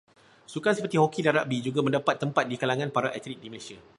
[0.51, 3.77] Sukan seperti hoki dan ragbi juga mendapat tempat di kalangan para atlit di Malaysia.